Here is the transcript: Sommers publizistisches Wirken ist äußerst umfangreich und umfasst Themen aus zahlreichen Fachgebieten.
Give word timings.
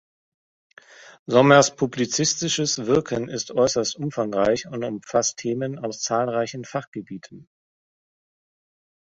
Sommers 1.27 1.75
publizistisches 1.75 2.79
Wirken 2.87 3.29
ist 3.29 3.51
äußerst 3.51 3.95
umfangreich 3.97 4.65
und 4.65 4.83
umfasst 4.83 5.37
Themen 5.37 5.77
aus 5.77 6.01
zahlreichen 6.01 6.65
Fachgebieten. 6.65 7.47